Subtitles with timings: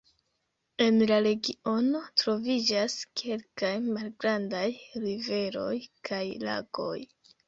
[0.83, 4.63] En la regiono troviĝas kelkaj malgrandaj
[5.05, 5.75] riveroj
[6.11, 6.97] kaj lagoj.